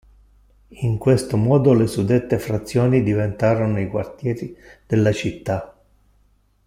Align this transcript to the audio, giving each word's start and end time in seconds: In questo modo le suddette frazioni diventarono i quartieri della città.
In 0.79 0.97
questo 0.97 1.37
modo 1.37 1.73
le 1.73 1.85
suddette 1.85 2.39
frazioni 2.39 3.03
diventarono 3.03 3.79
i 3.79 3.87
quartieri 3.87 4.57
della 4.87 5.11
città. 5.11 5.77